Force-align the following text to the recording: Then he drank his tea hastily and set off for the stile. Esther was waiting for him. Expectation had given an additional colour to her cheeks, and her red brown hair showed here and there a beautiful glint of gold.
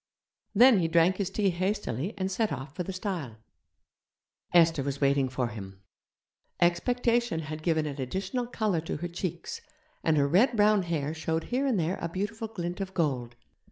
Then 0.55 0.79
he 0.79 0.87
drank 0.87 1.17
his 1.17 1.29
tea 1.29 1.51
hastily 1.51 2.15
and 2.17 2.31
set 2.31 2.51
off 2.51 2.73
for 2.75 2.81
the 2.81 2.91
stile. 2.91 3.37
Esther 4.51 4.81
was 4.81 4.99
waiting 4.99 5.29
for 5.29 5.49
him. 5.49 5.83
Expectation 6.59 7.41
had 7.41 7.61
given 7.61 7.85
an 7.85 8.01
additional 8.01 8.47
colour 8.47 8.81
to 8.81 8.97
her 8.97 9.07
cheeks, 9.07 9.61
and 10.03 10.17
her 10.17 10.27
red 10.27 10.57
brown 10.57 10.81
hair 10.81 11.13
showed 11.13 11.43
here 11.53 11.67
and 11.67 11.79
there 11.79 11.99
a 12.01 12.09
beautiful 12.09 12.47
glint 12.47 12.81
of 12.81 12.95
gold. 12.95 13.35